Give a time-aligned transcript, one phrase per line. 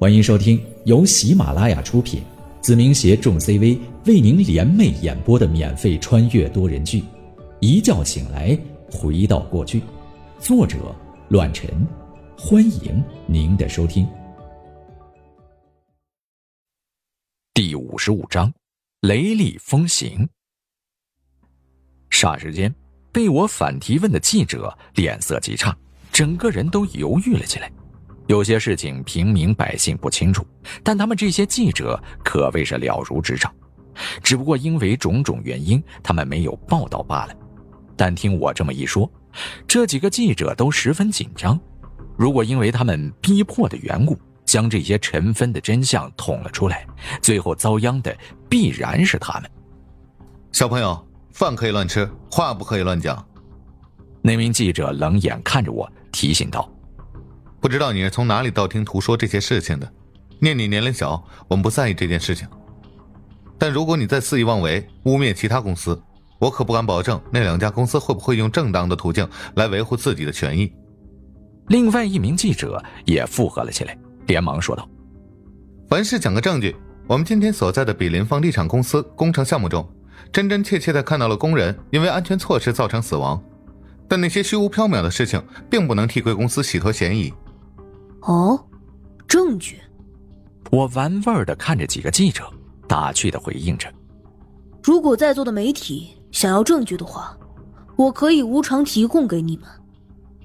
[0.00, 2.22] 欢迎收听由喜马拉雅出品，
[2.60, 3.76] 子明携众 CV
[4.06, 7.00] 为您联袂演播的免费穿越多人剧
[7.58, 8.56] 《一觉醒来
[8.92, 9.80] 回到过去》，
[10.38, 10.94] 作者：
[11.30, 11.68] 乱臣。
[12.38, 14.06] 欢迎您的收听。
[17.52, 18.54] 第五十五章：
[19.00, 20.28] 雷厉风行。
[22.08, 22.72] 霎时间，
[23.10, 25.76] 被我反提问的记者脸色极差，
[26.12, 27.68] 整个人都犹豫了起来。
[28.28, 30.46] 有些事情平民百姓不清楚，
[30.82, 33.52] 但他们这些记者可谓是了如指掌。
[34.22, 37.34] 只不过因为种种原因，他们没有报道罢了。
[37.96, 39.10] 但听我这么一说，
[39.66, 41.58] 这几个记者都十分紧张。
[42.16, 46.86] 如果因为他们逼迫的缘故，将这些尘封的真相捅了出来，
[47.22, 48.14] 最后遭殃的
[48.46, 49.50] 必然是他们。
[50.52, 53.26] 小朋友，饭可以乱吃，话不可以乱讲。
[54.20, 56.70] 那名记者冷眼看着我，提醒道。
[57.60, 59.92] 不知道你是从哪里道听途说这些事情的？
[60.40, 62.46] 念你年龄小，我们不在意这件事情。
[63.58, 66.00] 但如果你再肆意妄为，污蔑其他公司，
[66.38, 70.72] 我可不敢保证那两家公司会不会用正当的途径来维护自己的权益。
[71.66, 74.88] 另外一名记者也附和了起来，连忙说道
[75.90, 76.76] ：“凡事讲个证据。
[77.08, 79.84] 我们今天所在的比邻房地产公司工程项目中，
[80.30, 83.42] 真真切切的看到了工人因为安全措施造成死亡，
[84.06, 87.34] 但那些虚无缥缈的事情，并不能替贵公司洗脱嫌疑。”
[88.22, 88.58] 哦，
[89.26, 89.78] 证据。
[90.70, 92.44] 我玩味儿的看着几个记者，
[92.86, 93.92] 打趣的回应着
[94.84, 97.36] ：“如果在座的媒体想要证据的话，
[97.96, 99.66] 我可以无偿提供给你们。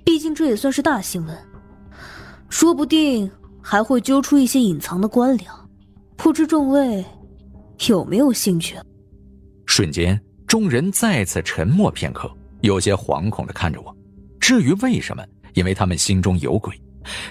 [0.05, 1.37] 毕竟这也算是大新闻，
[2.49, 3.29] 说不定
[3.61, 5.45] 还会揪出一些隐藏的官僚。
[6.15, 7.03] 不知众位
[7.87, 8.77] 有没有兴趣？”
[9.65, 13.93] 瞬间，众人再次沉默片刻，有些惶恐的看着我。
[14.39, 16.79] 至于为什么，因为他们心中有鬼。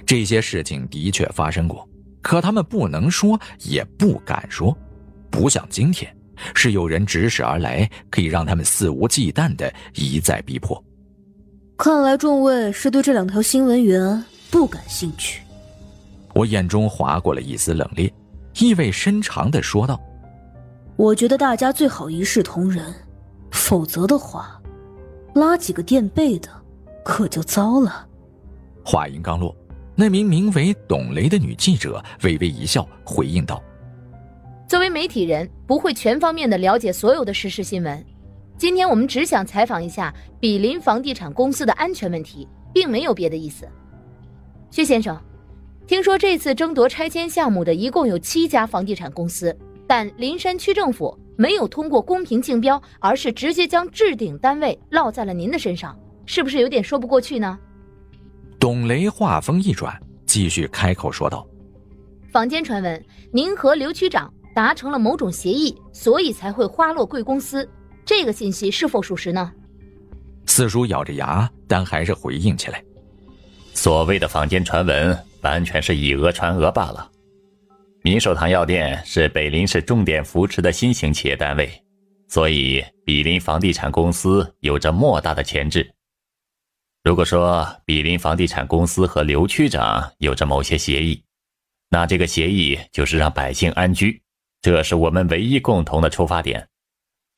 [0.05, 1.89] 这些事情的确发生过，
[2.21, 4.77] 可他们不能说，也不敢说，
[5.31, 6.15] 不像今天，
[6.55, 10.83] 是有人指使而来，可以让他们肆无忌惮的一再逼迫。
[11.77, 15.43] 看来众位是对这两条新闻源不感兴趣。
[16.35, 18.13] 我眼中划过了一丝冷冽，
[18.61, 20.01] 意味深长的说道
[20.97, 22.95] ：“我觉得大家最好一视同仁，
[23.51, 24.61] 否则的话，
[25.35, 26.49] 拉几个垫背的，
[27.05, 28.07] 可就糟了。”
[28.85, 29.55] 话音刚落。
[30.03, 33.63] 那名名为董雷的女记者微微一笑，回应道
[34.67, 38.05] ：“作为媒体人，不会全方面的了解所有的时事新闻。
[38.59, 43.65] 今天我们只想采访一下比邻房地产公司的安全问题，并没有别的意思。”
[44.73, 45.17] 薛先生，
[45.87, 55.97] 听说这次争夺拆迁项目的一共有七家房地产公司，但林山区政府没有通过公平竞标，而是直接将置顶单位落在了您的身上，
[56.27, 57.57] 是不是有点说不过去呢？
[58.63, 59.93] 董雷话锋一转，
[60.25, 61.45] 继续开口说道
[62.31, 67.69] ：“坊间传闻，您和刘区长达成了某种协议，所以才会花落贵公司。
[68.05, 69.51] 这个信息是否属实呢？”
[70.47, 72.81] 四叔咬着牙，但还是回应起来
[73.75, 77.11] ：“所谓的坊间传闻，完全是以讹传讹罢了。
[78.03, 81.69] 民寿堂药店是北林市重点扶持的新型企业单位，
[82.29, 85.85] 所以比邻房地产公司有着莫大的潜质。”
[87.05, 91.21] 如果说比邻房地产公司和刘区长有着某些协议，
[91.89, 94.23] 那这个协议就是让百姓安居，
[94.61, 96.69] 这是我们唯一共同的出发点，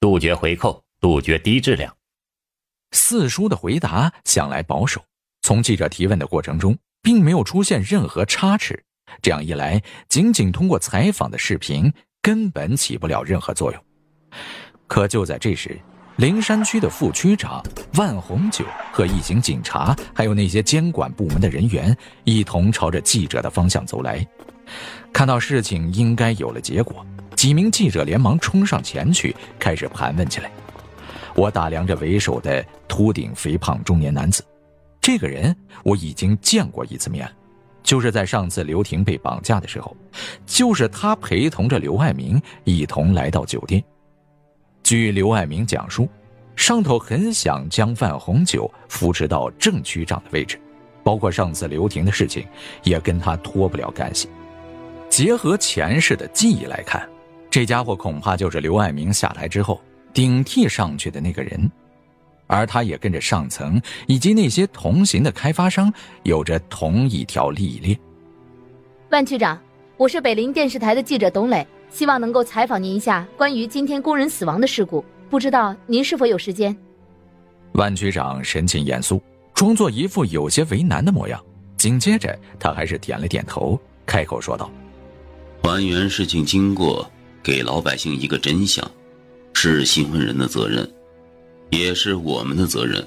[0.00, 1.96] 杜绝回扣，杜绝低质量。
[2.92, 5.02] 四叔的回答向来保守，
[5.40, 8.84] 从记者提问的过程中，并没有出现任何差池。
[9.22, 13.84] 这样一来，仅仅通过采访的视频根本起不了任何作用。
[14.86, 15.80] 可就在这时。
[16.16, 17.60] 灵山区的副区长
[17.94, 24.24] 万红九和一行警察，还有那些监管部门的人员，一同朝着记者的方向走来。
[25.12, 27.04] 看到事情应该有了结果，
[27.34, 30.48] 几名记者连忙冲上前去，开始盘问起来。
[31.34, 34.44] 我打量着为首的秃顶肥胖中年男子，
[35.00, 37.28] 这个人我已经见过一次面，
[37.82, 39.96] 就是在上次刘婷被绑架的时候，
[40.46, 43.82] 就是他陪同着刘爱民一同来到酒店。
[44.84, 46.06] 据刘爱明讲述，
[46.56, 50.60] 上头很想将范红酒扶持到正区长的位置，
[51.02, 52.46] 包括上次刘婷的事情，
[52.82, 54.28] 也跟他脱不了干系。
[55.08, 57.08] 结合前世的记忆来看，
[57.50, 59.80] 这家伙恐怕就是刘爱明下台之后
[60.12, 61.70] 顶替上去的那个人，
[62.46, 65.90] 而他也跟着上层以及那些同行的开发商
[66.24, 67.98] 有着同一条利益链。
[69.08, 69.58] 万区长，
[69.96, 71.66] 我是北林电视台的记者董磊。
[71.94, 76.76] 希望能够采访您一下关于今天工人死亡的事故，不知道您是否有时间？
[77.74, 79.22] 万局长神情严肃，
[79.54, 81.40] 装作一副有些为难的模样。
[81.76, 84.68] 紧接着，他还是点了点头，开口说道
[85.62, 87.08] ：“还原事情经过，
[87.44, 88.84] 给老百姓一个真相，
[89.52, 90.92] 是新闻人的责任，
[91.70, 93.06] 也是我们的责任。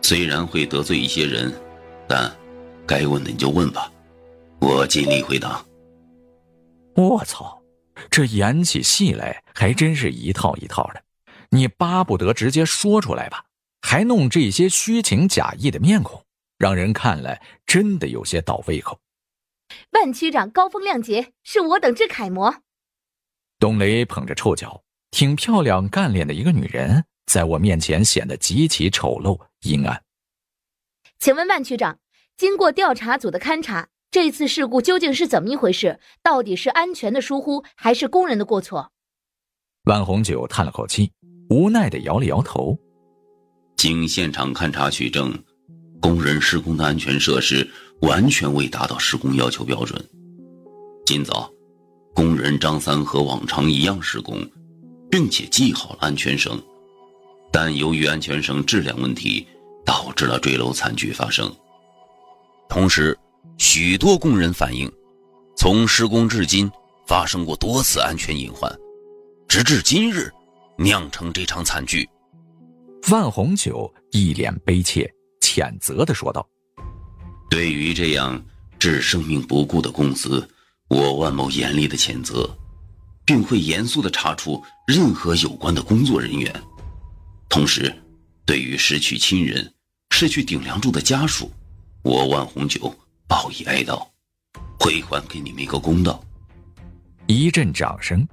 [0.00, 1.52] 虽然会得罪一些人，
[2.08, 2.32] 但
[2.86, 3.92] 该问的你就问吧，
[4.60, 5.62] 我尽力回答。”
[6.96, 7.61] 我操，
[8.12, 11.02] 这演起戏来还真是一套一套的。
[11.48, 13.46] 你巴不得直接说出来吧，
[13.80, 16.22] 还弄这些虚情假意的面孔，
[16.58, 19.00] 让人看了真的有些倒胃口。
[19.92, 22.62] 万区长高风亮节，是我等之楷模。
[23.58, 30.04] 董雷捧着臭脚，挺漂亮干练的一个女人，在我面前显得极其丑陋阴暗。
[31.18, 31.98] 请问万区长，
[32.36, 35.98] 经过调查组的勘查，这次事故究竟是怎么一回事？
[36.22, 38.92] 到底是安全的疏忽，还是工人的过错？
[39.84, 41.10] 万红酒叹了口气。
[41.48, 42.78] 无奈的摇了摇头。
[43.74, 45.32] 经现场勘查取证，
[45.98, 47.66] 工人施工的安全设施
[48.02, 49.98] 完全未达到施工要求标准。
[51.06, 51.50] 今早，
[52.14, 54.46] 工人张三和往常一样施工，
[55.10, 56.62] 并且系好了安全绳，
[57.50, 59.46] 但由于安全绳质量问题，
[59.86, 61.50] 导致了坠楼惨剧发生。
[62.68, 63.18] 同时，
[63.58, 64.90] 许多工人反映，
[65.56, 66.70] 从施工至今
[67.06, 68.72] 发生过多次安全隐患，
[69.48, 70.32] 直至今日。
[70.78, 72.08] 酿成这场惨剧，
[73.10, 75.08] 万红九一脸悲切、
[75.40, 76.44] 谴责的说道
[77.50, 78.42] ：“对于这样
[78.78, 80.48] 置生命不顾的公司，
[80.88, 82.50] 我万某严厉的谴责，
[83.24, 86.50] 并会严肃的查处任何有关的工作人员。
[87.50, 87.94] 同时，
[88.46, 89.72] 对于失去亲人、
[90.10, 91.50] 失去顶梁柱的家属，
[92.02, 92.92] 我万红九
[93.32, 94.06] 报以哀悼，
[94.78, 96.22] 会还给你们一个公道。”
[97.26, 98.28] 一阵掌声。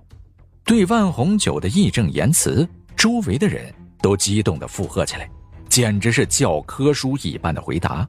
[0.65, 2.67] 对万红酒的义正言辞，
[2.97, 5.31] 周围的人都激动的附和起来，
[5.69, 8.05] 简直是教科书一般的回答。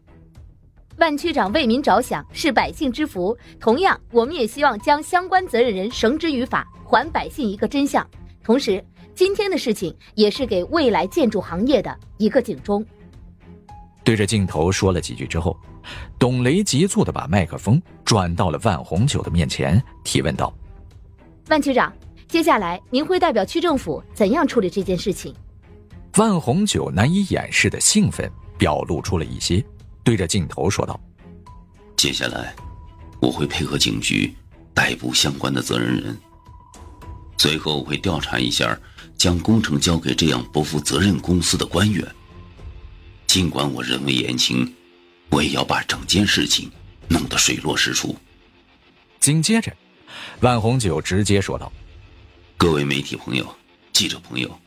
[0.96, 3.38] 万区长为民着想，是百姓之福。
[3.60, 8.04] 同样，我们也希望将相关责任人绳之于法，还百姓一个真相。
[8.42, 8.84] 同时，
[9.14, 12.84] 今天的事情也是给未来建筑行业的一个警钟。
[14.02, 15.56] 对着镜头说了几句之后，
[16.18, 20.52] 董雷急促的把麦克风转到了万红九的面前，提问道
[21.48, 21.92] ：“万区长。”
[22.28, 25.34] 接下来，您会代表区政府怎样处理这件事情？
[26.16, 29.64] 万红九难以掩饰的兴奋表露出了一些，
[30.04, 31.00] 对着镜头说道
[31.96, 32.54] ：“接下来，
[33.20, 34.32] 我会配合警局
[34.72, 36.16] 逮捕相关的责任人。
[37.36, 38.78] 随后，我会调查一下
[39.16, 42.06] 将工程交给这样不负责任公司的官员。
[43.26, 44.72] 尽管我人微言轻，
[45.30, 46.70] 我也要把整件事情
[47.08, 48.16] 弄得水落石出。”
[49.20, 49.72] 紧接着，
[50.40, 51.70] 万红九直接说道。
[52.56, 53.56] 各位媒体朋友、
[53.92, 54.60] 记者朋友，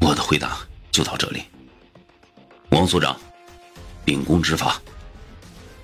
[0.00, 0.58] 我的回答
[0.90, 1.42] 就到这里。
[2.70, 3.18] 王所长，
[4.04, 4.80] 秉公执法。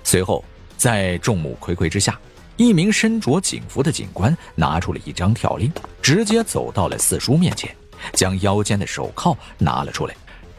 [0.03, 0.43] 随后，
[0.75, 2.19] 在众目睽睽之下，
[2.57, 5.71] 一名身着警服的警官拿出了一张条令，
[6.01, 7.75] 直接走到了四叔面前，
[8.13, 10.15] 将腰间的手铐拿了出来，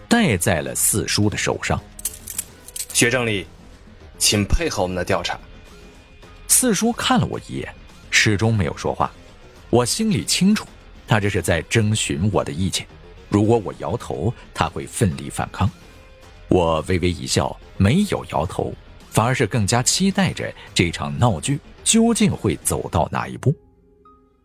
[0.09, 1.81] 戴在了四叔的手上。
[3.01, 3.47] 薛正礼，
[4.19, 5.41] 请配合我们的调查。
[6.49, 7.75] 四叔看了我一眼，
[8.11, 9.11] 始终没有说话。
[9.71, 10.67] 我心里清楚，
[11.09, 12.87] 他这是在征询我的意见。
[13.31, 15.67] 如果我摇头，他会奋力反抗。
[16.49, 18.71] 我微微一笑，没有摇头，
[19.09, 23.57] 反而是更加期待着这场闹剧究竟会走到哪一步。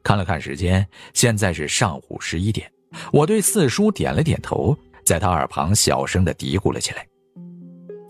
[0.01, 2.71] 看了看时间，现在是上午十一点。
[3.11, 7.05] 我对四叔点了点头，在他耳旁小声的嘀咕了起来：“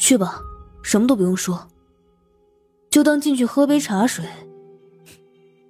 [0.05, 0.39] 去吧，
[0.83, 1.67] 什么都不用说，
[2.91, 4.23] 就当进去喝杯茶水，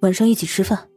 [0.02, 0.90] 晚上一起吃饭。”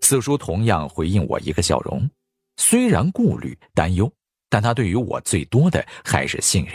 [0.00, 2.08] 四叔同样回应我一个笑容，
[2.56, 4.10] 虽然顾虑担忧，
[4.48, 6.74] 但他对于我最多的还是信任，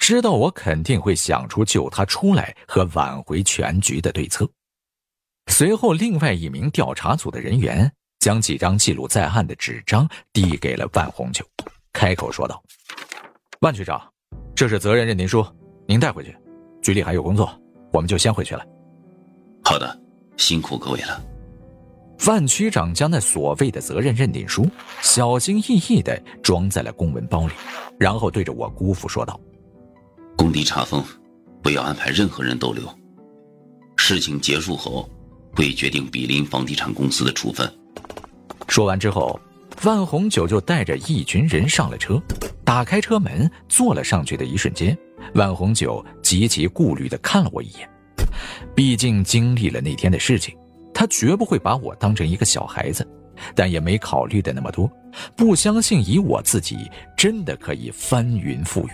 [0.00, 4.50] 知道我肯定会想出救他出来和挽回全局的对策。
[5.52, 11.46] 随后，另外一名调查组的人员将几张记录在案的纸张递给了万红九，
[11.92, 12.60] 开口说道
[13.62, 14.12] ：“万局长，
[14.56, 15.46] 这是责任认定书，
[15.86, 16.34] 您带回去。
[16.80, 17.46] 局里还有工作，
[17.92, 18.64] 我们就先回去了。”
[19.62, 20.00] 好的，
[20.38, 21.22] 辛苦各位了。
[22.18, 24.66] 范区长将那所谓的责任认定书
[25.02, 27.52] 小心翼翼地装在了公文包里，
[27.98, 29.38] 然后对着我姑父说道
[30.38, 31.04] ：“工地查封，
[31.62, 32.82] 不要安排任何人逗留。
[33.96, 35.06] 事情结束后，
[35.54, 37.70] 会决定比邻房地产公司的处分。”
[38.68, 39.38] 说完之后，
[39.84, 42.18] 万红九就带着一群人上了车，
[42.66, 44.98] 打开车门坐了上去的一瞬间，
[45.34, 47.88] 万红酒极其顾虑地看了我一眼，
[48.74, 50.52] 毕竟经历了那天的事情。
[50.92, 53.06] 他绝不会把我当成一个小孩子，
[53.54, 54.90] 但也没考虑的那么多，
[55.36, 58.90] 不相信以我自己真的可以翻云覆雨。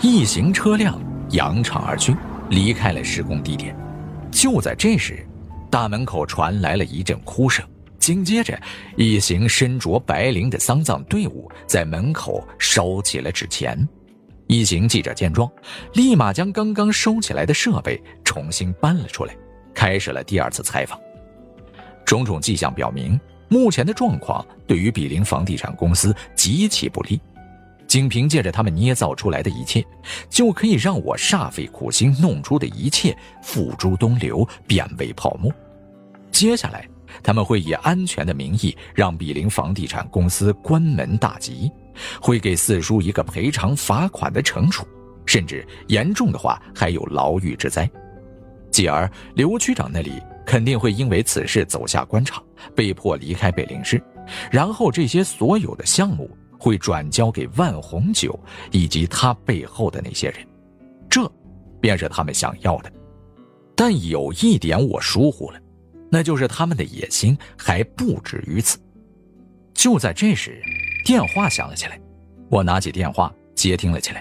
[0.00, 2.16] 一行车辆扬长而去，
[2.50, 3.76] 离开了施工地点。
[4.32, 5.24] 就在这时，
[5.70, 7.64] 大门口传来了一阵哭声，
[8.02, 8.60] 紧接着，
[8.96, 13.88] 一行身着白绫的丧葬队伍在门口烧起了纸钱。
[14.48, 15.48] 一行记者见状，
[15.94, 19.36] 立马将刚刚收起来的设备重新搬了出来，
[19.72, 20.98] 开始了第二次采访。
[22.04, 23.18] 种种迹象表明，
[23.48, 27.20] 目前的状况对于比邻房地产公司极其不利。
[27.86, 29.84] 仅凭借着他们捏造出来的一切，
[30.28, 35.52] 就可以让我煞费苦心弄出的一切付诸东流，变为泡沫。
[36.32, 36.84] 接下来，
[37.22, 41.70] 他们会以安全的名义让比邻房地产公司关门大吉，
[42.20, 44.86] 会给四叔一个赔偿罚款的惩处，
[45.26, 47.90] 甚至严重的话还有牢狱之灾。
[48.70, 52.42] 继而，刘区长那里肯定会因为此事走下官场，
[52.74, 54.02] 被迫离开北陵市，
[54.50, 56.30] 然后这些所有的项目。
[56.62, 58.38] 会转交给万红酒
[58.70, 60.46] 以及他背后的那些人，
[61.10, 61.28] 这
[61.80, 62.92] 便是他们想要的。
[63.74, 65.58] 但有一点我疏忽了，
[66.12, 68.78] 那就是他们的野心还不止于此。
[69.72, 70.60] 就在这时，
[71.06, 71.98] 电话响了起来，
[72.50, 74.20] 我拿起电话接听了起来。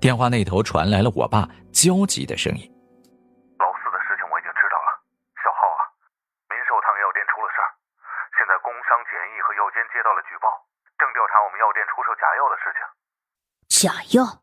[0.00, 2.66] 电话那头传来了我爸焦急的声音
[3.62, 4.90] ：“老四的事情我已经知道了，
[5.38, 5.80] 小浩啊，
[6.50, 7.70] 民寿堂药店出了事儿，
[8.34, 10.50] 现在工商检疫和药监接到了举报。”
[10.98, 12.82] 正调查我们药店出售假药的事情。
[13.70, 14.42] 假药？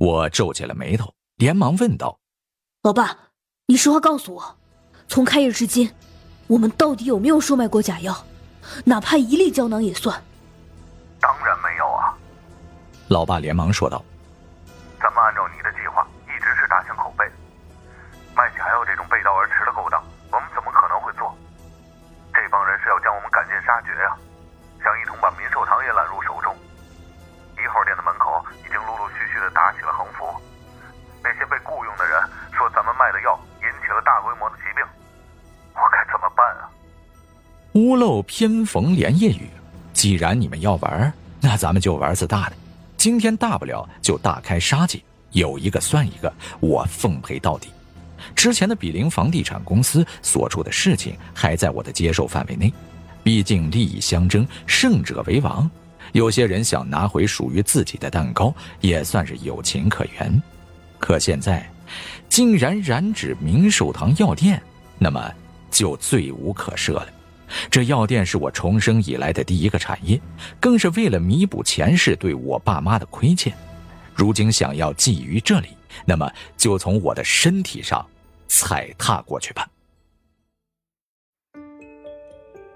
[0.00, 2.18] 我皱起了眉头，连忙问道
[2.82, 3.34] ：“老爸，
[3.66, 4.59] 你实话告诉我，
[5.10, 5.92] 从开业至今，
[6.46, 8.16] 我们到底有没有售卖过假药？
[8.84, 10.22] 哪怕一粒胶囊也算。”
[11.20, 12.14] 当然没有啊！
[13.08, 14.04] 老爸连忙说道
[15.02, 17.24] ：“咱们按照你的计划，一直是大兴口碑。
[18.36, 19.29] 卖假药这种背道
[37.74, 39.48] 屋漏偏逢连夜雨，
[39.92, 42.56] 既然你们要玩，那咱们就玩次大的。
[42.96, 45.00] 今天大不了就大开杀戒，
[45.30, 47.68] 有一个算一个，我奉陪到底。
[48.34, 52.72] 之前的比邻房地产公司所出的事情还在我的接受范围内。
[53.22, 55.70] 毕竟利益相争，胜者为王。
[56.10, 60.42] 有些人想拿回属于自己的蛋糕，也算是有情可原。
[60.98, 61.70] 可现在，
[62.28, 64.60] 竟然染指明寿堂药店，
[64.98, 65.32] 那么
[65.70, 67.06] 就罪无可赦了。
[67.70, 70.20] 这药店是我重生以来的第一个产业，
[70.60, 73.52] 更是为了弥补前世对我爸妈的亏欠。
[74.14, 75.68] 如今想要觊觎这里，
[76.04, 78.04] 那么就从我的身体上
[78.48, 79.68] 踩踏过去吧。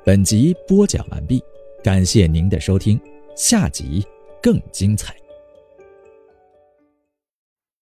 [0.05, 1.43] 本集播讲完毕，
[1.83, 3.01] 感谢您的收听，
[3.37, 4.07] 下集
[4.43, 5.15] 更精彩。